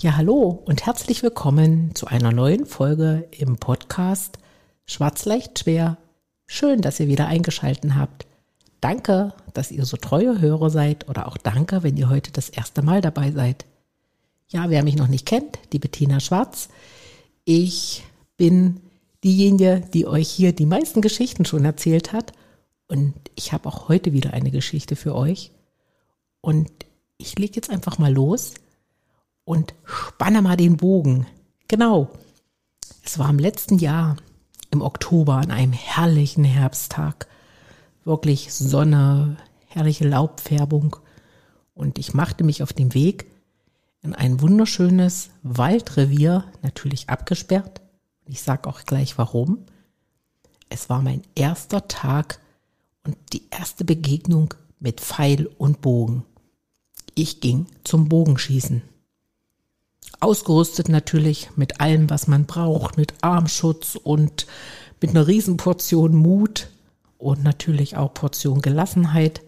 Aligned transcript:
Ja, 0.00 0.16
hallo 0.16 0.62
und 0.64 0.86
herzlich 0.86 1.24
willkommen 1.24 1.92
zu 1.96 2.06
einer 2.06 2.30
neuen 2.30 2.66
Folge 2.66 3.26
im 3.32 3.56
Podcast 3.56 4.38
Schwarz 4.86 5.24
leicht 5.24 5.58
schwer. 5.58 5.98
Schön, 6.46 6.82
dass 6.82 7.00
ihr 7.00 7.08
wieder 7.08 7.26
eingeschalten 7.26 7.96
habt. 7.96 8.28
Danke, 8.80 9.34
dass 9.54 9.72
ihr 9.72 9.84
so 9.84 9.96
treue 9.96 10.40
Hörer 10.40 10.70
seid 10.70 11.08
oder 11.08 11.26
auch 11.26 11.36
danke, 11.36 11.82
wenn 11.82 11.96
ihr 11.96 12.08
heute 12.08 12.30
das 12.30 12.48
erste 12.48 12.80
Mal 12.82 13.00
dabei 13.00 13.32
seid. 13.32 13.66
Ja, 14.46 14.70
wer 14.70 14.84
mich 14.84 14.94
noch 14.94 15.08
nicht 15.08 15.26
kennt, 15.26 15.58
die 15.72 15.80
Bettina 15.80 16.20
Schwarz. 16.20 16.68
Ich 17.44 18.04
bin 18.36 18.80
diejenige, 19.24 19.82
die 19.92 20.06
euch 20.06 20.28
hier 20.28 20.52
die 20.52 20.66
meisten 20.66 21.00
Geschichten 21.00 21.44
schon 21.44 21.64
erzählt 21.64 22.12
hat. 22.12 22.30
Und 22.86 23.14
ich 23.34 23.52
habe 23.52 23.68
auch 23.68 23.88
heute 23.88 24.12
wieder 24.12 24.32
eine 24.32 24.52
Geschichte 24.52 24.94
für 24.94 25.16
euch. 25.16 25.50
Und 26.40 26.70
ich 27.16 27.36
lege 27.36 27.56
jetzt 27.56 27.70
einfach 27.70 27.98
mal 27.98 28.14
los 28.14 28.54
und 29.48 29.74
spanne 29.84 30.42
mal 30.42 30.58
den 30.58 30.76
Bogen. 30.76 31.26
Genau. 31.68 32.10
Es 33.02 33.18
war 33.18 33.30
im 33.30 33.38
letzten 33.38 33.78
Jahr, 33.78 34.16
im 34.70 34.82
Oktober, 34.82 35.36
an 35.36 35.50
einem 35.50 35.72
herrlichen 35.72 36.44
Herbsttag. 36.44 37.26
Wirklich 38.04 38.52
Sonne, 38.52 39.38
herrliche 39.66 40.06
Laubfärbung. 40.06 40.96
Und 41.72 41.98
ich 41.98 42.12
machte 42.12 42.44
mich 42.44 42.62
auf 42.62 42.74
den 42.74 42.92
Weg 42.92 43.30
in 44.02 44.14
ein 44.14 44.42
wunderschönes 44.42 45.30
Waldrevier, 45.42 46.44
natürlich 46.60 47.08
abgesperrt. 47.08 47.80
Ich 48.26 48.42
sage 48.42 48.68
auch 48.68 48.84
gleich 48.84 49.16
warum. 49.16 49.64
Es 50.68 50.90
war 50.90 51.00
mein 51.00 51.22
erster 51.34 51.88
Tag 51.88 52.38
und 53.02 53.16
die 53.32 53.48
erste 53.50 53.86
Begegnung 53.86 54.52
mit 54.78 55.00
Pfeil 55.00 55.46
und 55.56 55.80
Bogen. 55.80 56.24
Ich 57.14 57.40
ging 57.40 57.66
zum 57.82 58.10
Bogenschießen. 58.10 58.82
Ausgerüstet 60.20 60.88
natürlich 60.88 61.50
mit 61.56 61.80
allem, 61.80 62.10
was 62.10 62.26
man 62.26 62.46
braucht, 62.46 62.96
mit 62.96 63.14
Armschutz 63.20 63.96
und 63.96 64.46
mit 65.00 65.10
einer 65.10 65.26
Riesenportion 65.26 66.14
Mut 66.14 66.68
und 67.18 67.44
natürlich 67.44 67.96
auch 67.96 68.14
Portion 68.14 68.60
Gelassenheit, 68.60 69.42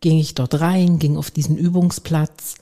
ging 0.00 0.18
ich 0.18 0.34
dort 0.34 0.60
rein, 0.60 0.98
ging 0.98 1.16
auf 1.16 1.30
diesen 1.30 1.56
Übungsplatz, 1.56 2.56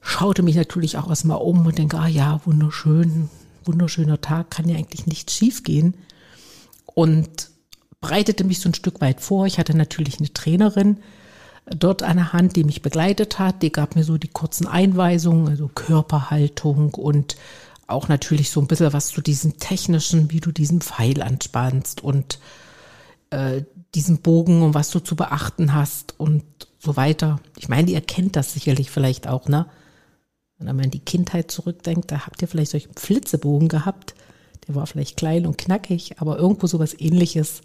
schaute 0.00 0.42
mich 0.42 0.56
natürlich 0.56 0.96
auch 0.98 1.08
erstmal 1.08 1.38
um 1.38 1.66
und 1.66 1.78
denke, 1.78 1.98
ah 1.98 2.08
ja, 2.08 2.40
wunderschön, 2.44 3.28
wunderschöner 3.64 4.20
Tag, 4.20 4.50
kann 4.50 4.68
ja 4.68 4.76
eigentlich 4.76 5.06
nichts 5.06 5.34
schiefgehen. 5.34 5.94
Und 6.86 7.50
breitete 8.00 8.44
mich 8.44 8.60
so 8.60 8.68
ein 8.68 8.74
Stück 8.74 9.00
weit 9.00 9.20
vor. 9.20 9.46
Ich 9.46 9.58
hatte 9.58 9.76
natürlich 9.76 10.18
eine 10.18 10.32
Trainerin, 10.32 10.98
dort 11.66 12.02
eine 12.02 12.32
Hand, 12.32 12.56
die 12.56 12.64
mich 12.64 12.82
begleitet 12.82 13.38
hat. 13.38 13.62
Die 13.62 13.72
gab 13.72 13.96
mir 13.96 14.04
so 14.04 14.18
die 14.18 14.28
kurzen 14.28 14.66
Einweisungen, 14.66 15.48
also 15.48 15.70
Körperhaltung 15.74 16.94
und 16.94 17.36
auch 17.86 18.08
natürlich 18.08 18.50
so 18.50 18.60
ein 18.60 18.66
bisschen 18.66 18.92
was 18.92 19.08
zu 19.08 19.20
diesem 19.20 19.58
technischen, 19.58 20.30
wie 20.30 20.40
du 20.40 20.52
diesen 20.52 20.80
Pfeil 20.80 21.22
anspannst 21.22 22.02
und 22.02 22.38
äh, 23.30 23.62
diesen 23.94 24.18
Bogen 24.18 24.62
und 24.62 24.74
was 24.74 24.90
du 24.90 25.00
zu 25.00 25.16
beachten 25.16 25.74
hast 25.74 26.18
und 26.18 26.44
so 26.78 26.96
weiter. 26.96 27.40
Ich 27.58 27.68
meine, 27.68 27.90
ihr 27.90 28.00
kennt 28.00 28.36
das 28.36 28.52
sicherlich 28.52 28.90
vielleicht 28.90 29.28
auch, 29.28 29.48
ne? 29.48 29.66
Wenn 30.58 30.76
man 30.76 30.86
an 30.86 30.90
die 30.90 31.00
Kindheit 31.00 31.50
zurückdenkt, 31.50 32.10
da 32.12 32.26
habt 32.26 32.40
ihr 32.40 32.48
vielleicht 32.48 32.70
solchen 32.70 32.94
Flitzebogen 32.94 33.68
gehabt. 33.68 34.14
Der 34.66 34.74
war 34.74 34.86
vielleicht 34.86 35.16
klein 35.16 35.46
und 35.46 35.58
knackig, 35.58 36.20
aber 36.20 36.38
irgendwo 36.38 36.66
sowas 36.66 36.94
ähnliches 36.98 37.62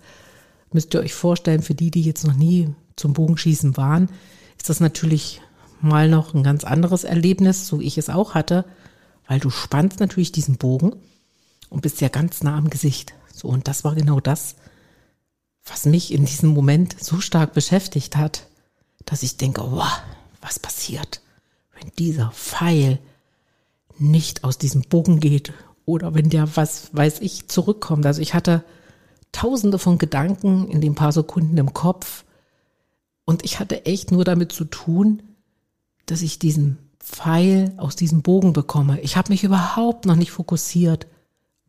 müsst 0.72 0.94
ihr 0.94 1.00
euch 1.00 1.14
vorstellen, 1.14 1.62
für 1.62 1.76
die, 1.76 1.92
die 1.92 2.02
jetzt 2.02 2.26
noch 2.26 2.34
nie 2.34 2.74
zum 3.00 3.14
Bogenschießen 3.14 3.78
waren, 3.78 4.10
ist 4.58 4.70
das 4.70 4.80
natürlich 4.80 5.42
mal 5.82 6.10
noch 6.10 6.34
ein 6.34 6.44
ganz 6.44 6.64
anderes 6.64 7.04
Erlebnis, 7.04 7.68
so 7.68 7.80
wie 7.80 7.86
ich 7.86 7.98
es 7.98 8.10
auch 8.10 8.34
hatte, 8.34 8.66
weil 9.28 9.40
du 9.40 9.50
spannst 9.50 10.00
natürlich 10.00 10.32
diesen 10.32 10.58
Bogen 10.58 10.96
und 11.70 11.82
bist 11.82 12.02
ja 12.02 12.10
ganz 12.10 12.44
nah 12.44 12.58
am 12.58 12.70
Gesicht. 12.70 13.14
So, 13.34 13.48
und 13.48 13.68
das 13.68 13.84
war 13.84 13.96
genau 13.96 14.20
das, 14.20 14.56
was 15.66 15.86
mich 15.86 16.14
in 16.14 16.26
diesem 16.26 16.50
Moment 16.50 17.02
so 17.02 17.22
stark 17.22 17.54
beschäftigt 17.54 18.18
hat, 18.18 18.48
dass 19.06 19.24
ich 19.24 19.38
denke, 19.38 19.62
wow, 19.62 20.02
was 20.42 20.60
passiert, 20.60 21.22
wenn 21.80 21.92
dieser 21.98 22.32
Pfeil 22.32 23.00
nicht 23.98 24.44
aus 24.44 24.58
diesem 24.58 24.82
Bogen 24.82 25.20
geht 25.20 25.54
oder 25.86 26.14
wenn 26.14 26.30
der, 26.30 26.56
was 26.56 26.90
weiß 26.94 27.20
ich, 27.22 27.48
zurückkommt. 27.48 28.06
Also 28.06 28.22
ich 28.22 28.34
hatte 28.34 28.64
tausende 29.32 29.78
von 29.78 29.98
Gedanken 29.98 30.70
in 30.70 30.82
den 30.82 30.96
paar 30.96 31.12
Sekunden 31.12 31.58
im 31.58 31.74
Kopf 31.74 32.24
und 33.30 33.46
ich 33.46 33.60
hatte 33.60 33.86
echt 33.86 34.12
nur 34.12 34.24
damit 34.24 34.52
zu 34.52 34.66
tun, 34.66 35.22
dass 36.08 36.24
ich 36.24 36.40
diesen 36.40 36.80
Pfeil 36.98 37.76
aus 37.78 37.96
diesem 37.96 38.24
Bogen 38.24 38.54
bekomme. 38.54 39.00
Ich 39.02 39.18
habe 39.18 39.32
mich 39.32 39.44
überhaupt 39.44 40.08
noch 40.08 40.16
nicht 40.16 40.32
fokussiert, 40.32 41.06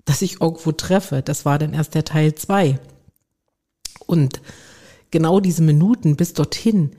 dass 0.06 0.22
ich 0.22 0.41
irgendwo 0.41 0.72
treffe. 0.72 1.20
Das 1.20 1.44
war 1.44 1.59
dann 1.59 1.75
erst 1.75 1.94
der 1.94 2.06
Teil 2.06 2.34
zwei. 2.34 2.81
Und 4.06 4.41
genau 5.10 5.38
diese 5.38 5.60
Minuten 5.60 6.16
bis 6.16 6.32
dorthin, 6.32 6.93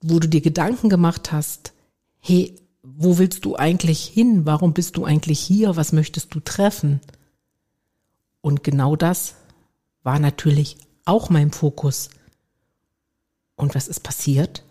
wo 0.00 0.20
du 0.20 0.26
dir 0.26 0.40
Gedanken 0.40 0.88
gemacht 0.88 1.30
hast, 1.30 1.74
hey, 2.20 2.56
wo 2.82 3.18
willst 3.18 3.44
du 3.44 3.56
eigentlich 3.56 4.06
hin? 4.06 4.46
Warum 4.46 4.72
bist 4.72 4.96
du 4.96 5.04
eigentlich 5.04 5.40
hier? 5.40 5.76
Was 5.76 5.92
möchtest 5.92 6.34
du 6.34 6.40
treffen? 6.40 7.02
Und 8.40 8.64
genau 8.64 8.96
das 8.96 9.34
war 10.02 10.18
natürlich 10.18 10.78
auch 11.04 11.28
mein 11.28 11.50
Fokus. 11.50 12.08
Und 13.56 13.74
was 13.74 13.88
ist 13.88 14.00
passiert? 14.00 14.64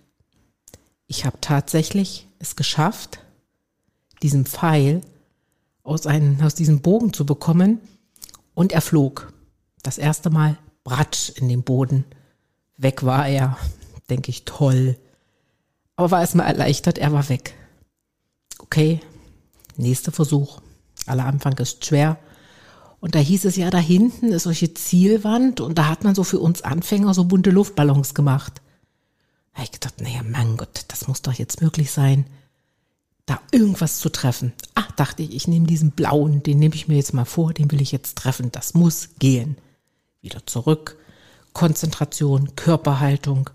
Ich 1.08 1.26
habe 1.26 1.38
tatsächlich 1.42 2.28
es 2.40 2.56
geschafft, 2.56 3.20
diesen 4.22 4.46
Pfeil 4.46 5.02
aus, 5.84 6.08
einem, 6.08 6.42
aus 6.42 6.56
diesem 6.56 6.82
Bogen 6.82 7.14
zu 7.14 7.26
bekommen 7.26 7.80
und 8.54 8.72
er 8.72 8.82
flog. 8.82 9.34
Das 9.84 9.98
erste 9.98 10.30
Mal 10.30 10.58
bratsch 10.84 11.30
in 11.36 11.50
den 11.50 11.64
Boden. 11.64 12.06
Weg 12.78 13.04
war 13.04 13.28
er. 13.28 13.58
Denke 14.10 14.30
ich, 14.30 14.46
toll. 14.46 14.98
Aber 15.96 16.12
war 16.12 16.22
erstmal 16.22 16.48
erleichtert, 16.48 16.98
er 16.98 17.12
war 17.12 17.30
weg. 17.30 17.54
Okay, 18.60 19.02
nächster 19.78 20.12
Versuch. 20.12 20.62
Aller 21.06 21.26
Anfang 21.26 21.58
ist 21.58 21.86
schwer. 21.86 22.18
Und 23.00 23.16
da 23.16 23.20
hieß 23.20 23.46
es 23.46 23.58
ja, 23.58 23.70
da 23.70 23.80
hinten 23.80 24.32
ist 24.32 24.44
solche 24.44 24.74
Zielwand 24.74 25.60
und 25.60 25.78
da 25.78 25.90
hat 25.90 26.06
man 26.06 26.16
so 26.16 26.24
für 26.24 26.40
uns 26.40 26.62
Anfänger 26.62 27.14
so 27.14 27.26
bunte 27.26 27.50
Luftballons 27.50 28.14
gemacht. 28.14 28.62
Habe 29.54 29.66
ich 29.66 29.72
gedacht, 29.72 30.02
naja, 30.02 30.22
mein 30.24 30.58
Gott, 30.58 30.86
das 30.88 31.08
muss 31.08 31.22
doch 31.22 31.34
jetzt 31.34 31.62
möglich 31.62 31.92
sein, 31.92 32.26
da 33.26 33.40
irgendwas 33.52 34.00
zu 34.00 34.10
treffen. 34.10 34.54
Ach, 34.76 34.92
dachte 34.92 35.24
ich, 35.24 35.34
ich 35.34 35.48
nehme 35.48 35.68
diesen 35.68 35.92
blauen, 35.92 36.44
den 36.44 36.60
nehme 36.60 36.76
ich 36.76 36.88
mir 36.88 36.96
jetzt 36.96 37.14
mal 37.14 37.26
vor, 37.26 37.54
den 37.54 37.72
will 37.72 37.82
ich 37.82 37.92
jetzt 37.92 38.18
treffen. 38.18 38.52
Das 38.52 38.74
muss 38.74 39.10
gehen. 39.20 39.58
Wieder 40.22 40.46
zurück. 40.46 40.98
Konzentration, 41.54 42.56
Körperhaltung, 42.56 43.50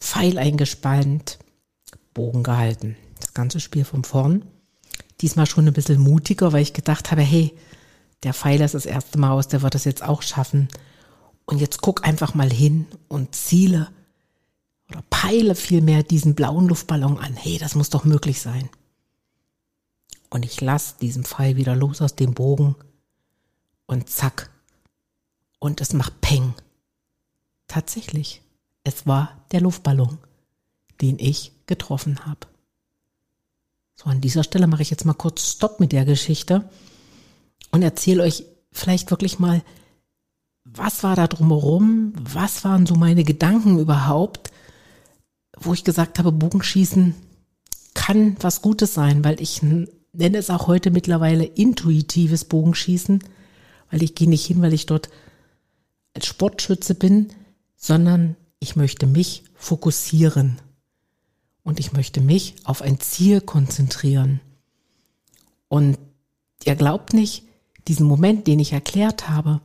Pfeil 0.00 0.36
eingespannt, 0.38 1.38
Bogen 2.12 2.42
gehalten. 2.42 2.96
Das 3.20 3.34
ganze 3.34 3.60
Spiel 3.60 3.84
von 3.84 4.04
vorn. 4.04 4.44
Diesmal 5.20 5.46
schon 5.46 5.66
ein 5.66 5.72
bisschen 5.72 6.00
mutiger, 6.00 6.52
weil 6.52 6.62
ich 6.62 6.72
gedacht 6.72 7.10
habe, 7.10 7.22
hey, 7.22 7.56
der 8.24 8.34
Pfeiler 8.34 8.64
ist 8.64 8.74
das 8.74 8.86
erste 8.86 9.18
Mal 9.18 9.30
aus, 9.30 9.48
der 9.48 9.62
wird 9.62 9.74
das 9.74 9.84
jetzt 9.84 10.02
auch 10.02 10.22
schaffen. 10.22 10.68
Und 11.46 11.60
jetzt 11.60 11.80
guck 11.80 12.06
einfach 12.06 12.34
mal 12.34 12.50
hin 12.50 12.86
und 13.08 13.34
ziele 13.34 13.88
peile 15.14 15.54
vielmehr 15.54 16.02
diesen 16.02 16.34
blauen 16.34 16.66
Luftballon 16.66 17.18
an. 17.18 17.34
Hey, 17.34 17.58
das 17.58 17.76
muss 17.76 17.88
doch 17.88 18.04
möglich 18.04 18.40
sein. 18.40 18.68
Und 20.28 20.44
ich 20.44 20.60
lasse 20.60 20.96
diesen 21.00 21.22
Pfeil 21.22 21.54
wieder 21.54 21.76
los 21.76 22.02
aus 22.02 22.16
dem 22.16 22.34
Bogen 22.34 22.74
und 23.86 24.10
zack. 24.10 24.50
Und 25.60 25.80
es 25.80 25.92
macht 25.92 26.20
Peng. 26.20 26.54
Tatsächlich, 27.68 28.42
es 28.82 29.06
war 29.06 29.40
der 29.52 29.60
Luftballon, 29.60 30.18
den 31.00 31.20
ich 31.20 31.52
getroffen 31.66 32.26
habe. 32.26 32.48
So, 33.94 34.10
an 34.10 34.20
dieser 34.20 34.42
Stelle 34.42 34.66
mache 34.66 34.82
ich 34.82 34.90
jetzt 34.90 35.04
mal 35.04 35.14
kurz 35.14 35.52
Stopp 35.52 35.78
mit 35.78 35.92
der 35.92 36.04
Geschichte 36.04 36.68
und 37.70 37.82
erzähle 37.82 38.24
euch 38.24 38.44
vielleicht 38.72 39.12
wirklich 39.12 39.38
mal, 39.38 39.62
was 40.64 41.04
war 41.04 41.14
da 41.14 41.28
drumherum, 41.28 42.14
was 42.18 42.64
waren 42.64 42.84
so 42.84 42.96
meine 42.96 43.22
Gedanken 43.22 43.78
überhaupt, 43.78 44.50
wo 45.58 45.72
ich 45.72 45.84
gesagt 45.84 46.18
habe, 46.18 46.32
Bogenschießen 46.32 47.14
kann 47.94 48.36
was 48.40 48.62
Gutes 48.62 48.94
sein, 48.94 49.24
weil 49.24 49.40
ich 49.40 49.62
nenne 49.62 50.38
es 50.38 50.50
auch 50.50 50.66
heute 50.66 50.90
mittlerweile 50.90 51.44
intuitives 51.44 52.44
Bogenschießen, 52.44 53.22
weil 53.90 54.02
ich 54.02 54.14
gehe 54.14 54.28
nicht 54.28 54.46
hin, 54.46 54.62
weil 54.62 54.72
ich 54.72 54.86
dort 54.86 55.08
als 56.14 56.26
Sportschütze 56.26 56.94
bin, 56.94 57.28
sondern 57.76 58.36
ich 58.58 58.76
möchte 58.76 59.06
mich 59.06 59.44
fokussieren 59.54 60.60
und 61.62 61.80
ich 61.80 61.92
möchte 61.92 62.20
mich 62.20 62.54
auf 62.64 62.82
ein 62.82 63.00
Ziel 63.00 63.40
konzentrieren. 63.40 64.40
Und 65.68 65.98
ihr 66.64 66.76
glaubt 66.76 67.12
nicht, 67.12 67.44
diesen 67.88 68.06
Moment, 68.06 68.46
den 68.46 68.58
ich 68.58 68.72
erklärt 68.72 69.28
habe, 69.28 69.60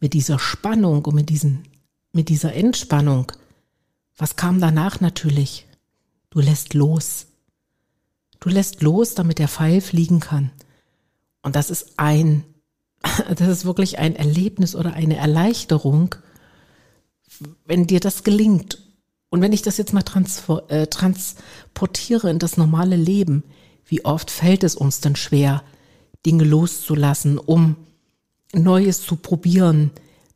mit 0.00 0.14
dieser 0.14 0.38
Spannung 0.38 1.04
und 1.04 1.14
mit, 1.14 1.28
diesen, 1.28 1.64
mit 2.12 2.28
dieser 2.28 2.54
Entspannung, 2.54 3.32
was 4.16 4.36
kam 4.36 4.60
danach 4.60 5.00
natürlich? 5.00 5.66
Du 6.30 6.40
lässt 6.40 6.74
los. 6.74 7.26
Du 8.38 8.48
lässt 8.48 8.82
los, 8.82 9.14
damit 9.14 9.38
der 9.38 9.48
Pfeil 9.48 9.80
fliegen 9.80 10.20
kann. 10.20 10.50
Und 11.42 11.56
das 11.56 11.70
ist 11.70 11.94
ein, 11.98 12.44
das 13.02 13.48
ist 13.48 13.64
wirklich 13.64 13.98
ein 13.98 14.16
Erlebnis 14.16 14.74
oder 14.74 14.94
eine 14.94 15.16
Erleichterung, 15.16 16.14
wenn 17.64 17.86
dir 17.86 18.00
das 18.00 18.24
gelingt. 18.24 18.78
Und 19.30 19.40
wenn 19.40 19.52
ich 19.52 19.62
das 19.62 19.76
jetzt 19.76 19.92
mal 19.92 20.04
äh, 20.68 20.86
transportiere 20.88 22.30
in 22.30 22.38
das 22.38 22.56
normale 22.56 22.96
Leben, 22.96 23.44
wie 23.84 24.04
oft 24.04 24.30
fällt 24.30 24.64
es 24.64 24.74
uns 24.74 25.00
denn 25.00 25.16
schwer, 25.16 25.62
Dinge 26.26 26.44
loszulassen, 26.44 27.38
um 27.38 27.76
Neues 28.52 29.02
zu 29.02 29.16
probieren, 29.16 29.90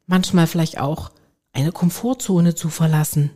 manchmal 0.06 0.46
vielleicht 0.46 0.78
auch 0.78 1.10
eine 1.52 1.72
Komfortzone 1.72 2.54
zu 2.54 2.68
verlassen. 2.68 3.30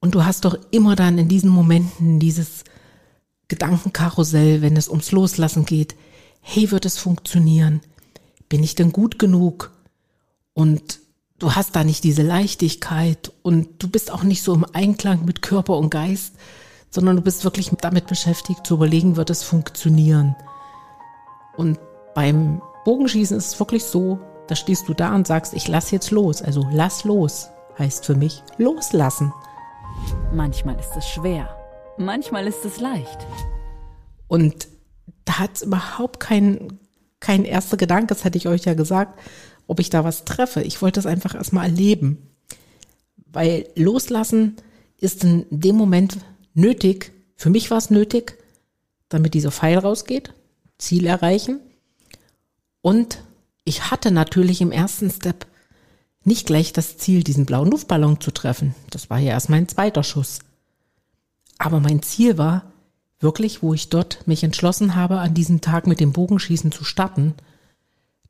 Und 0.00 0.14
du 0.14 0.24
hast 0.24 0.44
doch 0.44 0.56
immer 0.70 0.96
dann 0.96 1.18
in 1.18 1.28
diesen 1.28 1.50
Momenten 1.50 2.20
dieses 2.20 2.64
Gedankenkarussell, 3.48 4.62
wenn 4.62 4.76
es 4.76 4.88
ums 4.88 5.12
Loslassen 5.12 5.64
geht. 5.64 5.96
Hey, 6.40 6.70
wird 6.70 6.86
es 6.86 6.98
funktionieren? 6.98 7.80
Bin 8.48 8.62
ich 8.62 8.74
denn 8.74 8.92
gut 8.92 9.18
genug? 9.18 9.72
Und 10.54 11.00
du 11.38 11.54
hast 11.54 11.74
da 11.74 11.84
nicht 11.84 12.04
diese 12.04 12.22
Leichtigkeit 12.22 13.32
und 13.42 13.82
du 13.82 13.88
bist 13.88 14.10
auch 14.10 14.22
nicht 14.22 14.42
so 14.42 14.54
im 14.54 14.66
Einklang 14.72 15.24
mit 15.24 15.42
Körper 15.42 15.76
und 15.76 15.90
Geist, 15.90 16.34
sondern 16.90 17.16
du 17.16 17.22
bist 17.22 17.44
wirklich 17.44 17.70
damit 17.80 18.06
beschäftigt 18.06 18.66
zu 18.66 18.74
überlegen, 18.74 19.16
wird 19.16 19.30
es 19.30 19.42
funktionieren? 19.42 20.36
Und 21.56 21.78
beim 22.14 22.62
Bogenschießen 22.84 23.36
ist 23.36 23.52
es 23.52 23.60
wirklich 23.60 23.84
so, 23.84 24.20
da 24.46 24.56
stehst 24.56 24.88
du 24.88 24.94
da 24.94 25.14
und 25.14 25.26
sagst, 25.26 25.54
ich 25.54 25.68
lass 25.68 25.90
jetzt 25.90 26.10
los. 26.10 26.40
Also 26.40 26.66
lass 26.72 27.04
los 27.04 27.48
heißt 27.78 28.04
für 28.04 28.14
mich 28.14 28.42
loslassen. 28.56 29.32
Manchmal 30.32 30.78
ist 30.78 30.96
es 30.96 31.08
schwer, 31.08 31.48
manchmal 31.96 32.46
ist 32.46 32.64
es 32.64 32.80
leicht. 32.80 33.18
Und 34.26 34.68
da 35.24 35.38
hat 35.38 35.56
es 35.56 35.62
überhaupt 35.62 36.20
kein, 36.20 36.78
kein 37.20 37.44
erster 37.44 37.76
Gedanke, 37.76 38.08
das 38.08 38.24
hatte 38.24 38.38
ich 38.38 38.48
euch 38.48 38.64
ja 38.64 38.74
gesagt, 38.74 39.18
ob 39.66 39.80
ich 39.80 39.90
da 39.90 40.04
was 40.04 40.24
treffe. 40.24 40.62
Ich 40.62 40.82
wollte 40.82 41.00
es 41.00 41.06
einfach 41.06 41.34
erstmal 41.34 41.66
erleben. 41.66 42.30
Weil 43.26 43.68
loslassen 43.74 44.56
ist 44.98 45.24
in 45.24 45.46
dem 45.50 45.76
Moment 45.76 46.18
nötig. 46.54 47.12
Für 47.36 47.50
mich 47.50 47.70
war 47.70 47.78
es 47.78 47.90
nötig, 47.90 48.38
damit 49.08 49.34
dieser 49.34 49.52
Pfeil 49.52 49.78
rausgeht, 49.78 50.32
Ziel 50.78 51.06
erreichen. 51.06 51.60
Und 52.80 53.22
ich 53.64 53.90
hatte 53.90 54.10
natürlich 54.10 54.60
im 54.60 54.72
ersten 54.72 55.10
Step 55.10 55.46
nicht 56.28 56.46
gleich 56.46 56.72
das 56.72 56.96
Ziel, 56.96 57.24
diesen 57.24 57.46
blauen 57.46 57.70
Luftballon 57.70 58.20
zu 58.20 58.30
treffen. 58.30 58.74
Das 58.90 59.10
war 59.10 59.18
ja 59.18 59.32
erst 59.32 59.48
mein 59.48 59.66
zweiter 59.66 60.04
Schuss. 60.04 60.38
Aber 61.58 61.80
mein 61.80 62.02
Ziel 62.02 62.38
war 62.38 62.62
wirklich, 63.18 63.62
wo 63.62 63.74
ich 63.74 63.88
dort 63.88 64.26
mich 64.26 64.44
entschlossen 64.44 64.94
habe, 64.94 65.18
an 65.18 65.34
diesem 65.34 65.60
Tag 65.60 65.88
mit 65.88 65.98
dem 65.98 66.12
Bogenschießen 66.12 66.70
zu 66.70 66.84
starten, 66.84 67.34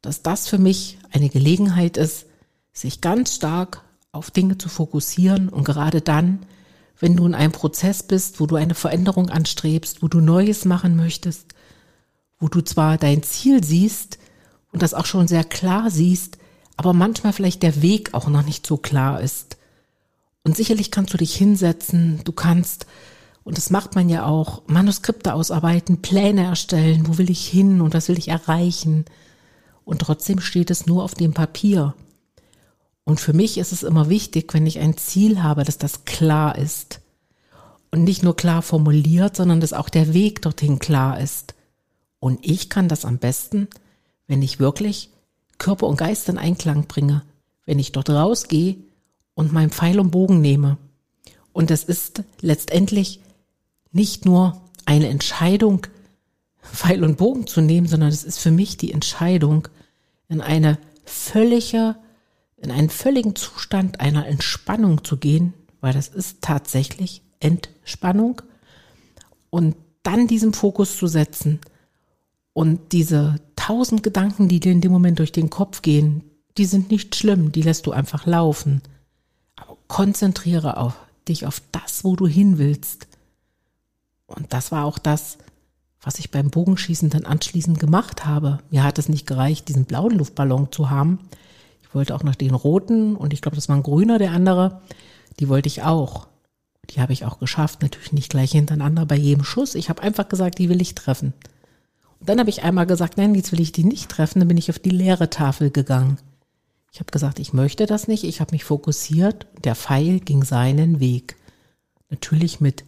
dass 0.01 0.23
das 0.23 0.49
für 0.49 0.59
mich 0.59 0.99
eine 1.11 1.29
Gelegenheit 1.29 1.97
ist, 1.97 2.27
sich 2.73 3.01
ganz 3.01 3.35
stark 3.35 3.83
auf 4.13 4.31
Dinge 4.31 4.57
zu 4.57 4.69
fokussieren 4.69 5.49
und 5.49 5.65
gerade 5.65 6.01
dann, 6.01 6.47
wenn 6.99 7.17
du 7.17 7.27
in 7.27 7.35
einem 7.35 7.53
Prozess 7.53 8.03
bist, 8.03 8.41
wo 8.41 8.47
du 8.47 8.57
eine 8.57 8.75
Veränderung 8.75 9.29
anstrebst, 9.29 10.03
wo 10.03 10.09
du 10.09 10.21
Neues 10.21 10.65
machen 10.65 10.97
möchtest, 10.97 11.55
wo 12.39 12.49
du 12.49 12.63
zwar 12.63 12.97
dein 12.97 13.23
Ziel 13.23 13.63
siehst 13.63 14.19
und 14.73 14.83
das 14.83 14.95
auch 14.95 15.07
schon 15.07 15.29
sehr 15.29 15.45
klar 15.45 15.91
siehst, 15.91 16.38
aber 16.79 16.93
manchmal 16.93 17.33
vielleicht 17.33 17.65
der 17.65 17.83
Weg 17.83 18.15
auch 18.15 18.29
noch 18.29 18.45
nicht 18.45 18.65
so 18.65 18.77
klar 18.77 19.21
ist. 19.21 19.57
Und 20.45 20.57
sicherlich 20.57 20.93
kannst 20.93 21.13
du 21.13 21.19
dich 21.19 21.35
hinsetzen, 21.35 22.21
du 22.23 22.31
kannst, 22.31 22.87
und 23.43 23.59
das 23.59 23.71
macht 23.71 23.97
man 23.97 24.09
ja 24.09 24.25
auch, 24.25 24.63
Manuskripte 24.69 25.35
ausarbeiten, 25.35 26.03
Pläne 26.03 26.45
erstellen, 26.45 27.09
wo 27.09 27.19
will 27.19 27.31
ich 27.31 27.47
hin 27.49 27.81
und 27.81 27.95
was 27.95 28.09
will 28.09 28.17
ich 28.17 28.29
erreichen. 28.29 29.07
Und 29.85 30.03
trotzdem 30.03 30.39
steht 30.39 30.71
es 30.71 30.87
nur 30.87 31.03
auf 31.03 31.15
dem 31.15 31.35
Papier. 31.35 31.95
Und 33.03 33.19
für 33.19 33.33
mich 33.33 33.59
ist 33.59 33.73
es 33.73 33.83
immer 33.83 34.09
wichtig, 34.09 34.55
wenn 34.55 34.67
ich 34.67 34.79
ein 34.79 34.97
Ziel 34.97 35.43
habe, 35.43 35.65
dass 35.65 35.79
das 35.79 36.05
klar 36.05 36.57
ist. 36.57 37.01
Und 37.91 38.05
nicht 38.05 38.23
nur 38.23 38.37
klar 38.37 38.63
formuliert, 38.63 39.35
sondern 39.35 39.61
dass 39.61 39.73
auch 39.73 39.89
der 39.89 40.15
Weg 40.15 40.43
dorthin 40.43 40.79
klar 40.79 41.19
ist. 41.19 41.55
Und 42.21 42.39
ich 42.47 42.71
kann 42.71 42.87
das 42.87 43.05
am 43.05 43.19
besten, 43.19 43.67
wenn 44.29 44.43
ich 44.43 44.61
wirklich 44.61 45.11
Körper 45.59 45.87
und 45.87 45.97
Geist 45.97 46.29
in 46.29 46.39
Einklang 46.39 46.87
bringe, 46.87 47.23
wenn 47.67 47.79
ich 47.79 47.93
dort 47.93 48.11
rausgehe 48.11 48.77
und 49.35 49.53
meinen 49.53 49.71
Pfeil 49.71 50.01
und 50.01 50.11
Bogen 50.11 50.41
nehme. 50.41 50.79
Und 51.53 51.71
es 51.71 51.85
ist 51.85 52.23
letztendlich 52.41 53.21
nicht 53.93 54.25
nur 54.25 54.61
eine 54.85 55.09
Entscheidung, 55.09 55.87
Pfeil 56.63 57.05
und 57.05 57.19
Bogen 57.19 57.47
zu 57.47 57.61
nehmen, 57.61 57.87
sondern 57.87 58.11
es 58.11 58.25
ist 58.25 58.39
für 58.39 58.51
mich 58.51 58.77
die 58.77 58.93
Entscheidung, 58.93 59.69
in 60.29 60.41
eine 60.41 60.79
völlige, 61.05 61.97
in 62.57 62.71
einen 62.71 62.91
völligen 62.91 63.35
Zustand 63.35 64.01
einer 64.01 64.27
Entspannung 64.27 65.05
zu 65.05 65.17
gehen, 65.17 65.55
weil 65.81 65.95
das 65.95 66.09
ist 66.09 66.43
tatsächlich 66.43 67.23
Entspannung 67.41 68.43
und 69.51 69.77
dann 70.03 70.27
diesen 70.27 70.53
Fokus 70.53 70.97
zu 70.97 71.07
setzen 71.07 71.61
und 72.53 72.93
diese 72.93 73.41
tausend 73.69 74.03
Gedanken, 74.03 74.49
die 74.49 74.61
dir 74.61 74.73
in 74.73 74.81
dem 74.81 74.91
Moment 74.91 75.19
durch 75.19 75.31
den 75.31 75.51
Kopf 75.51 75.83
gehen, 75.83 76.23
die 76.57 76.65
sind 76.65 76.91
nicht 76.91 77.15
schlimm, 77.15 77.53
die 77.53 77.61
lässt 77.61 77.87
du 77.87 77.93
einfach 77.93 78.25
laufen. 78.25 78.81
Aber 79.57 79.77
konzentriere 79.89 80.79
auf 80.79 80.95
dich 81.29 81.47
auf 81.47 81.61
das, 81.71 82.03
wo 82.03 82.17
du 82.17 82.27
hin 82.27 82.57
willst. 82.57 83.09
Und 84.27 84.55
das 84.55 84.73
war 84.73 84.87
auch 84.87 84.97
das, 84.97 85.37
was 86.01 86.19
ich 86.19 86.31
beim 86.31 86.49
Bogenschießen 86.49 87.11
dann 87.11 87.27
anschließend 87.27 87.79
gemacht 87.79 88.25
habe. 88.25 88.61
Mir 88.71 88.85
hat 88.85 88.99
es 88.99 89.11
nicht 89.11 89.27
gereicht, 89.27 89.69
diesen 89.69 89.85
blauen 89.85 90.17
Luftballon 90.17 90.73
zu 90.73 90.89
haben. 90.89 91.19
Ich 91.83 91.95
wollte 91.95 92.15
auch 92.15 92.23
noch 92.23 92.37
den 92.37 92.55
roten 92.55 93.17
und 93.17 93.35
ich 93.35 93.43
glaube, 93.43 93.57
das 93.57 93.69
war 93.69 93.77
ein 93.77 93.83
grüner, 93.83 94.19
der 94.19 94.33
andere. 94.33 94.81
Die 95.41 95.51
wollte 95.51 95.67
ich 95.67 95.83
auch. 95.83 96.27
Die 96.89 97.03
habe 97.03 97.13
ich 97.13 97.27
auch 97.27 97.39
geschafft, 97.39 97.83
natürlich 97.83 98.13
nicht 98.13 98.31
gleich 98.31 98.53
hintereinander 98.53 99.05
bei 99.05 99.17
jedem 99.17 99.45
Schuss. 99.45 99.75
Ich 99.75 99.91
habe 99.91 100.03
einfach 100.03 100.31
gesagt, 100.31 100.59
die 100.59 100.71
will 100.71 100.81
ich 100.81 100.95
treffen. 100.95 101.35
Und 102.21 102.29
dann 102.29 102.41
habe 102.41 102.51
ich 102.51 102.63
einmal 102.63 102.87
gesagt, 102.87 103.17
nein, 103.17 103.35
jetzt 103.35 103.53
will 103.53 103.61
ich 103.61 103.73
die 103.73 103.85
nicht 103.85 104.11
treffen. 104.11 104.41
Dann 104.41 104.49
bin 104.49 104.57
ich 104.57 104.71
auf 104.71 104.79
die 104.79 104.91
leere 104.91 105.31
Tafel 105.31 105.71
gegangen. 105.71 106.19
Ich 106.93 107.01
habe 107.01 107.11
gesagt, 107.11 107.39
ich 107.39 107.53
möchte 107.53 107.87
das 107.87 108.09
nicht. 108.09 108.25
Ich 108.25 108.41
habe 108.41 108.53
mich 108.53 108.65
fokussiert. 108.65 109.47
Der 109.65 109.75
Pfeil 109.75 110.21
ging 110.21 110.43
seinen 110.43 111.01
Weg. 111.01 111.37
Natürlich 112.11 112.61
mit 112.61 112.85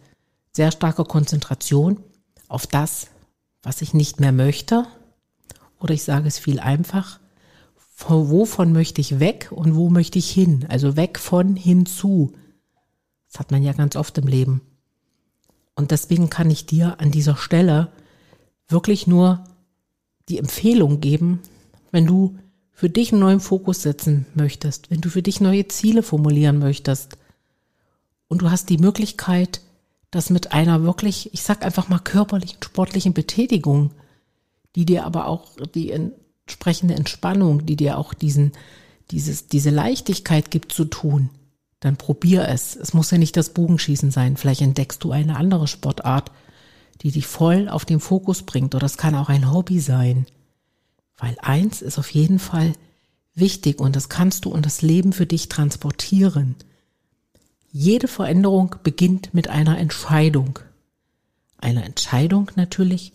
sehr 0.51 0.71
starker 0.71 1.05
Konzentration 1.05 2.03
auf 2.47 2.67
das, 2.67 3.07
was 3.63 3.81
ich 3.81 3.93
nicht 3.93 4.19
mehr 4.19 4.31
möchte. 4.31 4.85
Oder 5.79 5.93
ich 5.93 6.03
sage 6.03 6.27
es 6.27 6.37
viel 6.37 6.59
einfach, 6.59 7.19
von 7.75 8.29
wovon 8.29 8.73
möchte 8.73 8.99
ich 8.99 9.19
weg 9.19 9.49
und 9.51 9.75
wo 9.75 9.89
möchte 9.89 10.19
ich 10.19 10.29
hin? 10.29 10.65
Also 10.69 10.97
weg 10.97 11.19
von 11.19 11.55
hinzu. 11.55 12.33
Das 13.31 13.39
hat 13.39 13.51
man 13.51 13.63
ja 13.63 13.73
ganz 13.73 13.95
oft 13.95 14.17
im 14.17 14.27
Leben. 14.27 14.61
Und 15.75 15.91
deswegen 15.91 16.29
kann 16.29 16.49
ich 16.49 16.65
dir 16.65 16.99
an 16.99 17.11
dieser 17.11 17.37
Stelle 17.37 17.91
wirklich 18.71 19.07
nur 19.07 19.43
die 20.29 20.37
Empfehlung 20.37 21.01
geben, 21.01 21.39
wenn 21.91 22.05
du 22.05 22.37
für 22.71 22.89
dich 22.89 23.11
einen 23.11 23.21
neuen 23.21 23.39
Fokus 23.39 23.83
setzen 23.83 24.25
möchtest, 24.33 24.89
wenn 24.89 25.01
du 25.01 25.09
für 25.09 25.21
dich 25.21 25.41
neue 25.41 25.67
Ziele 25.67 26.03
formulieren 26.03 26.57
möchtest 26.57 27.17
und 28.27 28.41
du 28.41 28.49
hast 28.49 28.69
die 28.69 28.77
Möglichkeit, 28.77 29.61
das 30.09 30.29
mit 30.29 30.51
einer 30.51 30.83
wirklich, 30.83 31.33
ich 31.33 31.43
sag 31.43 31.63
einfach 31.63 31.89
mal 31.89 31.99
körperlichen, 31.99 32.57
sportlichen 32.63 33.13
Betätigung, 33.13 33.91
die 34.75 34.85
dir 34.85 35.05
aber 35.05 35.27
auch 35.27 35.57
die 35.75 35.91
entsprechende 35.91 36.95
Entspannung, 36.95 37.65
die 37.65 37.75
dir 37.75 37.97
auch 37.97 38.13
diesen, 38.13 38.51
dieses, 39.11 39.47
diese 39.47 39.69
Leichtigkeit 39.69 40.51
gibt 40.51 40.71
zu 40.71 40.85
tun, 40.85 41.29
dann 41.81 41.97
probier 41.97 42.47
es. 42.47 42.75
Es 42.75 42.93
muss 42.93 43.11
ja 43.11 43.17
nicht 43.17 43.37
das 43.37 43.49
Bogenschießen 43.53 44.11
sein. 44.11 44.37
Vielleicht 44.37 44.61
entdeckst 44.61 45.03
du 45.03 45.11
eine 45.11 45.35
andere 45.35 45.67
Sportart, 45.67 46.31
die 47.01 47.11
dich 47.11 47.27
voll 47.27 47.69
auf 47.69 47.85
den 47.85 47.99
Fokus 47.99 48.43
bringt. 48.43 48.75
Oder 48.75 48.85
es 48.85 48.97
kann 48.97 49.15
auch 49.15 49.29
ein 49.29 49.51
Hobby 49.51 49.79
sein. 49.79 50.25
Weil 51.17 51.37
eins 51.41 51.81
ist 51.81 51.97
auf 51.99 52.11
jeden 52.11 52.39
Fall 52.39 52.73
wichtig 53.33 53.79
und 53.79 53.95
das 53.95 54.09
kannst 54.09 54.45
du 54.45 54.49
und 54.49 54.65
das 54.65 54.81
Leben 54.81 55.13
für 55.13 55.25
dich 55.25 55.49
transportieren. 55.49 56.55
Jede 57.71 58.07
Veränderung 58.07 58.75
beginnt 58.83 59.33
mit 59.33 59.47
einer 59.47 59.77
Entscheidung. 59.77 60.59
einer 61.57 61.85
Entscheidung 61.85 62.49
natürlich, 62.55 63.13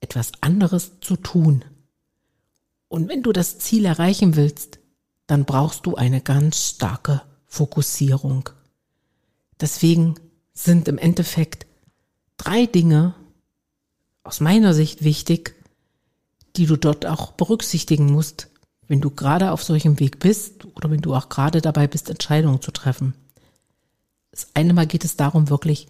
etwas 0.00 0.32
anderes 0.42 0.92
zu 1.00 1.16
tun. 1.16 1.64
Und 2.88 3.08
wenn 3.08 3.22
du 3.22 3.32
das 3.32 3.58
Ziel 3.58 3.84
erreichen 3.86 4.36
willst, 4.36 4.78
dann 5.26 5.44
brauchst 5.44 5.86
du 5.86 5.94
eine 5.96 6.20
ganz 6.20 6.68
starke 6.68 7.22
Fokussierung. 7.46 8.50
Deswegen 9.60 10.14
sind 10.52 10.86
im 10.86 10.98
Endeffekt 10.98 11.66
drei 12.48 12.64
Dinge 12.64 13.14
aus 14.22 14.40
meiner 14.40 14.72
Sicht 14.72 15.04
wichtig, 15.04 15.54
die 16.56 16.64
du 16.64 16.76
dort 16.76 17.04
auch 17.04 17.32
berücksichtigen 17.32 18.10
musst, 18.10 18.48
wenn 18.86 19.02
du 19.02 19.10
gerade 19.10 19.52
auf 19.52 19.62
solchem 19.62 20.00
Weg 20.00 20.18
bist 20.18 20.64
oder 20.74 20.90
wenn 20.90 21.02
du 21.02 21.14
auch 21.14 21.28
gerade 21.28 21.60
dabei 21.60 21.86
bist, 21.86 22.08
Entscheidungen 22.08 22.62
zu 22.62 22.70
treffen. 22.70 23.12
Das 24.30 24.48
eine 24.54 24.72
Mal 24.72 24.86
geht 24.86 25.04
es 25.04 25.16
darum, 25.16 25.50
wirklich 25.50 25.88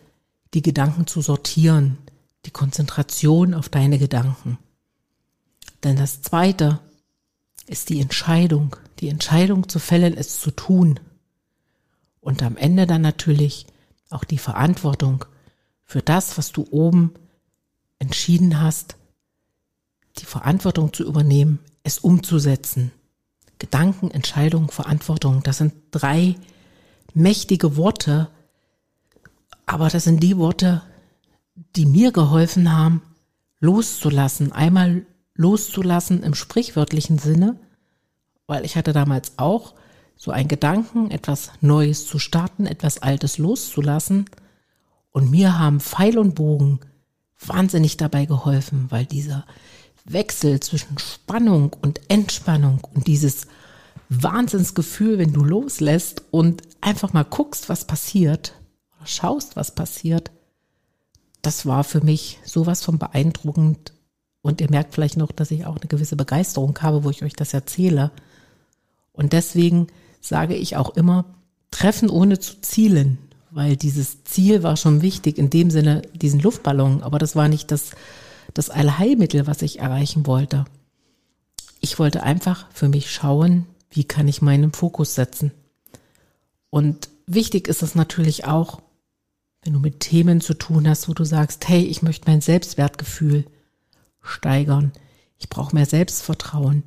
die 0.52 0.62
Gedanken 0.62 1.06
zu 1.06 1.20
sortieren, 1.20 1.96
die 2.44 2.50
Konzentration 2.50 3.54
auf 3.54 3.68
deine 3.68 3.98
Gedanken. 3.98 4.58
Denn 5.84 5.96
das 5.96 6.22
zweite 6.22 6.80
ist 7.66 7.88
die 7.88 8.00
Entscheidung, 8.00 8.74
die 8.98 9.08
Entscheidung 9.08 9.68
zu 9.68 9.78
fällen, 9.78 10.16
es 10.16 10.40
zu 10.40 10.50
tun. 10.50 10.98
Und 12.20 12.42
am 12.42 12.56
Ende 12.56 12.88
dann 12.88 13.02
natürlich 13.02 13.66
auch 14.10 14.24
die 14.24 14.38
Verantwortung 14.38 15.24
für 15.88 16.02
das, 16.02 16.36
was 16.36 16.52
du 16.52 16.66
oben 16.70 17.14
entschieden 17.98 18.60
hast, 18.60 18.96
die 20.18 20.26
Verantwortung 20.26 20.92
zu 20.92 21.04
übernehmen, 21.04 21.58
es 21.82 21.98
umzusetzen. 21.98 22.92
Gedanken, 23.58 24.10
Entscheidung, 24.10 24.70
Verantwortung, 24.70 25.42
das 25.42 25.58
sind 25.58 25.72
drei 25.90 26.36
mächtige 27.14 27.76
Worte, 27.76 28.28
aber 29.64 29.88
das 29.88 30.04
sind 30.04 30.22
die 30.22 30.36
Worte, 30.36 30.82
die 31.74 31.86
mir 31.86 32.12
geholfen 32.12 32.70
haben, 32.70 33.02
loszulassen. 33.58 34.52
Einmal 34.52 35.06
loszulassen 35.34 36.22
im 36.22 36.34
sprichwörtlichen 36.34 37.18
Sinne, 37.18 37.58
weil 38.46 38.64
ich 38.64 38.76
hatte 38.76 38.92
damals 38.92 39.32
auch 39.38 39.74
so 40.16 40.32
einen 40.32 40.48
Gedanken, 40.48 41.10
etwas 41.10 41.50
Neues 41.60 42.06
zu 42.06 42.18
starten, 42.18 42.66
etwas 42.66 42.98
Altes 42.98 43.38
loszulassen. 43.38 44.26
Und 45.18 45.32
mir 45.32 45.58
haben 45.58 45.80
Pfeil 45.80 46.16
und 46.16 46.36
Bogen 46.36 46.78
wahnsinnig 47.44 47.96
dabei 47.96 48.24
geholfen, 48.24 48.86
weil 48.90 49.04
dieser 49.04 49.46
Wechsel 50.04 50.60
zwischen 50.60 50.96
Spannung 50.96 51.74
und 51.82 52.00
Entspannung 52.08 52.86
und 52.94 53.08
dieses 53.08 53.48
Wahnsinnsgefühl, 54.10 55.18
wenn 55.18 55.32
du 55.32 55.42
loslässt 55.42 56.22
und 56.30 56.62
einfach 56.80 57.14
mal 57.14 57.24
guckst, 57.24 57.68
was 57.68 57.84
passiert, 57.84 58.54
oder 58.96 59.08
schaust, 59.08 59.56
was 59.56 59.74
passiert, 59.74 60.30
das 61.42 61.66
war 61.66 61.82
für 61.82 62.00
mich 62.00 62.38
sowas 62.44 62.84
von 62.84 63.00
beeindruckend. 63.00 63.94
Und 64.40 64.60
ihr 64.60 64.70
merkt 64.70 64.94
vielleicht 64.94 65.16
noch, 65.16 65.32
dass 65.32 65.50
ich 65.50 65.66
auch 65.66 65.78
eine 65.78 65.88
gewisse 65.88 66.14
Begeisterung 66.14 66.78
habe, 66.80 67.02
wo 67.02 67.10
ich 67.10 67.24
euch 67.24 67.34
das 67.34 67.54
erzähle. 67.54 68.12
Und 69.12 69.32
deswegen 69.32 69.88
sage 70.20 70.54
ich 70.54 70.76
auch 70.76 70.90
immer, 70.90 71.24
treffen 71.72 72.08
ohne 72.08 72.38
zu 72.38 72.60
zielen, 72.60 73.18
weil 73.50 73.76
dieses 73.76 74.24
Ziel 74.24 74.62
war 74.62 74.76
schon 74.76 75.02
wichtig, 75.02 75.38
in 75.38 75.50
dem 75.50 75.70
Sinne 75.70 76.02
diesen 76.14 76.40
Luftballon, 76.40 77.02
aber 77.02 77.18
das 77.18 77.36
war 77.36 77.48
nicht 77.48 77.70
das, 77.70 77.92
das 78.54 78.70
Allheilmittel, 78.70 79.46
was 79.46 79.62
ich 79.62 79.78
erreichen 79.78 80.26
wollte. 80.26 80.64
Ich 81.80 81.98
wollte 81.98 82.22
einfach 82.22 82.66
für 82.72 82.88
mich 82.88 83.10
schauen, 83.10 83.66
wie 83.90 84.04
kann 84.04 84.28
ich 84.28 84.42
meinen 84.42 84.72
Fokus 84.72 85.14
setzen. 85.14 85.52
Und 86.70 87.08
wichtig 87.26 87.68
ist 87.68 87.82
es 87.82 87.94
natürlich 87.94 88.44
auch, 88.44 88.80
wenn 89.62 89.72
du 89.72 89.80
mit 89.80 90.00
Themen 90.00 90.40
zu 90.40 90.54
tun 90.54 90.88
hast, 90.88 91.08
wo 91.08 91.14
du 91.14 91.24
sagst, 91.24 91.68
hey, 91.68 91.82
ich 91.82 92.02
möchte 92.02 92.30
mein 92.30 92.40
Selbstwertgefühl 92.40 93.44
steigern, 94.22 94.92
ich 95.38 95.48
brauche 95.48 95.74
mehr 95.74 95.86
Selbstvertrauen 95.86 96.84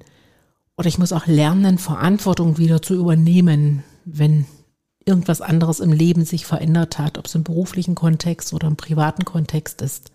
oder 0.78 0.88
ich 0.88 0.98
muss 0.98 1.14
auch 1.14 1.28
lernen, 1.28 1.78
Verantwortung 1.78 2.58
wieder 2.58 2.82
zu 2.82 2.96
übernehmen, 2.96 3.84
wenn 4.06 4.46
irgendwas 5.06 5.42
anderes 5.42 5.80
im 5.80 5.92
Leben 5.92 6.26
sich 6.26 6.46
verändert 6.46 7.00
hat, 7.00 7.18
ob 7.18 7.26
es 7.26 7.36
im 7.36 7.44
beruflichen 7.44 7.96
Kontext 7.96 8.54
oder 8.54 8.68
im 8.68 8.76
privaten 8.76 9.26
Kontext 9.26 9.82
ist. 9.82 10.12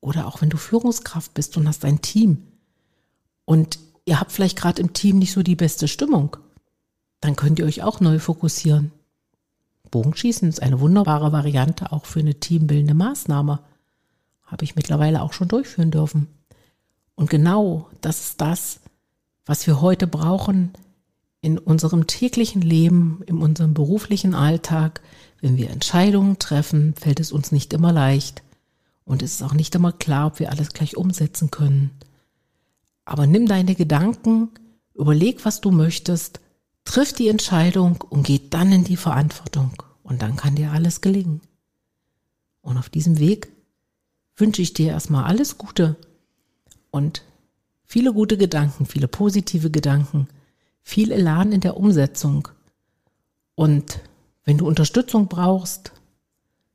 Oder 0.00 0.26
auch 0.26 0.42
wenn 0.42 0.50
du 0.50 0.56
Führungskraft 0.56 1.34
bist 1.34 1.56
und 1.56 1.66
hast 1.66 1.84
ein 1.84 2.02
Team 2.02 2.42
und 3.44 3.78
ihr 4.04 4.20
habt 4.20 4.32
vielleicht 4.32 4.58
gerade 4.58 4.80
im 4.80 4.92
Team 4.92 5.18
nicht 5.18 5.32
so 5.32 5.42
die 5.42 5.56
beste 5.56 5.88
Stimmung, 5.88 6.36
dann 7.20 7.36
könnt 7.36 7.58
ihr 7.58 7.64
euch 7.64 7.82
auch 7.82 8.00
neu 8.00 8.18
fokussieren. 8.18 8.92
Bogenschießen 9.90 10.48
ist 10.48 10.62
eine 10.62 10.80
wunderbare 10.80 11.32
Variante 11.32 11.92
auch 11.92 12.04
für 12.04 12.20
eine 12.20 12.34
teambildende 12.34 12.94
Maßnahme. 12.94 13.60
Habe 14.44 14.64
ich 14.64 14.76
mittlerweile 14.76 15.22
auch 15.22 15.32
schon 15.32 15.48
durchführen 15.48 15.90
dürfen. 15.90 16.28
Und 17.14 17.30
genau 17.30 17.88
das 18.00 18.20
ist 18.20 18.40
das, 18.40 18.80
was 19.46 19.66
wir 19.66 19.80
heute 19.80 20.06
brauchen 20.06 20.72
in 21.40 21.58
unserem 21.58 22.06
täglichen 22.06 22.62
Leben, 22.62 23.22
in 23.26 23.38
unserem 23.38 23.74
beruflichen 23.74 24.34
Alltag. 24.34 25.00
Wenn 25.40 25.56
wir 25.56 25.70
Entscheidungen 25.70 26.38
treffen, 26.38 26.94
fällt 26.94 27.20
es 27.20 27.32
uns 27.32 27.52
nicht 27.52 27.72
immer 27.72 27.92
leicht. 27.92 28.42
Und 29.04 29.22
es 29.22 29.34
ist 29.34 29.42
auch 29.42 29.54
nicht 29.54 29.74
immer 29.74 29.92
klar, 29.92 30.26
ob 30.26 30.38
wir 30.40 30.50
alles 30.50 30.70
gleich 30.70 30.96
umsetzen 30.96 31.50
können. 31.50 31.90
Aber 33.04 33.26
nimm 33.26 33.46
deine 33.46 33.74
Gedanken, 33.74 34.50
überleg, 34.94 35.44
was 35.44 35.60
du 35.60 35.70
möchtest, 35.70 36.40
triff 36.84 37.12
die 37.12 37.28
Entscheidung 37.28 38.04
und 38.08 38.24
geh 38.24 38.40
dann 38.50 38.72
in 38.72 38.84
die 38.84 38.96
Verantwortung. 38.96 39.82
Und 40.02 40.22
dann 40.22 40.36
kann 40.36 40.56
dir 40.56 40.72
alles 40.72 41.00
gelingen. 41.00 41.40
Und 42.60 42.76
auf 42.76 42.88
diesem 42.88 43.18
Weg 43.18 43.52
wünsche 44.36 44.62
ich 44.62 44.74
dir 44.74 44.88
erstmal 44.90 45.24
alles 45.24 45.58
Gute 45.58 45.96
und 46.90 47.22
viele 47.84 48.12
gute 48.12 48.36
Gedanken, 48.36 48.86
viele 48.86 49.08
positive 49.08 49.70
Gedanken, 49.70 50.28
viel 50.88 51.12
Elan 51.12 51.52
in 51.52 51.60
der 51.60 51.76
Umsetzung. 51.76 52.48
Und 53.54 54.00
wenn 54.44 54.56
du 54.56 54.66
Unterstützung 54.66 55.28
brauchst, 55.28 55.92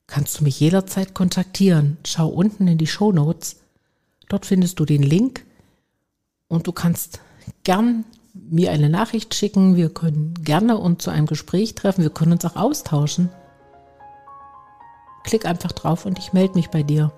kannst 0.05 0.39
du 0.39 0.43
mich 0.43 0.60
jederzeit 0.60 1.15
kontaktieren. 1.15 1.98
Schau 2.05 2.27
unten 2.27 2.67
in 2.67 2.77
die 2.77 2.86
Show 2.86 3.12
Notes. 3.12 3.62
Dort 4.29 4.46
findest 4.46 4.79
du 4.79 4.86
den 4.86 5.01
Link 5.01 5.43
und 6.48 6.67
du 6.67 6.72
kannst 6.72 7.22
gern 7.63 8.05
mir 8.36 8.72
eine 8.72 8.88
Nachricht 8.88 9.34
schicken. 9.34 9.77
Wir 9.77 9.89
können 9.89 10.36
gerne 10.43 10.77
uns 10.77 11.03
zu 11.03 11.10
einem 11.10 11.25
Gespräch 11.25 11.74
treffen. 11.74 12.03
Wir 12.03 12.12
können 12.12 12.34
uns 12.34 12.46
auch 12.46 12.55
austauschen. 12.55 13.29
Klick 15.24 15.48
einfach 15.48 15.72
drauf 15.72 16.05
und 16.05 16.20
ich 16.20 16.34
melde 16.34 16.53
mich 16.53 16.70
bei 16.70 16.84
dir. 16.84 17.12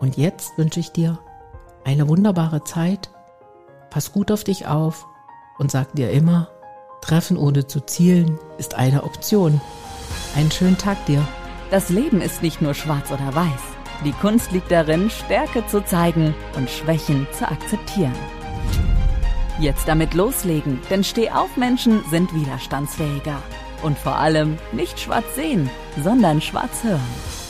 Und 0.00 0.18
jetzt 0.18 0.58
wünsche 0.58 0.80
ich 0.80 0.90
dir 0.90 1.18
eine 1.82 2.08
wunderbare 2.08 2.62
Zeit. 2.62 3.08
Pass 3.88 4.12
gut 4.12 4.30
auf 4.30 4.44
dich 4.44 4.66
auf 4.66 5.06
und 5.58 5.70
sag 5.70 5.94
dir 5.94 6.10
immer, 6.10 6.48
Treffen 7.00 7.36
ohne 7.36 7.66
zu 7.66 7.80
zielen 7.80 8.38
ist 8.58 8.74
eine 8.74 9.04
Option. 9.04 9.60
Einen 10.36 10.50
schönen 10.50 10.78
Tag 10.78 11.04
dir. 11.06 11.26
Das 11.70 11.90
Leben 11.90 12.20
ist 12.20 12.42
nicht 12.42 12.62
nur 12.62 12.74
schwarz 12.74 13.10
oder 13.10 13.34
weiß. 13.34 13.60
Die 14.04 14.12
Kunst 14.12 14.52
liegt 14.52 14.70
darin, 14.70 15.10
Stärke 15.10 15.66
zu 15.66 15.84
zeigen 15.84 16.34
und 16.56 16.70
Schwächen 16.70 17.26
zu 17.32 17.46
akzeptieren. 17.46 18.14
Jetzt 19.60 19.86
damit 19.86 20.14
loslegen, 20.14 20.80
denn 20.90 21.04
Stehaufmenschen 21.04 22.02
sind 22.10 22.34
widerstandsfähiger. 22.34 23.40
Und 23.82 23.98
vor 23.98 24.16
allem 24.16 24.56
nicht 24.72 24.98
schwarz 24.98 25.34
sehen, 25.36 25.70
sondern 26.02 26.40
schwarz 26.40 26.82
hören. 26.82 27.43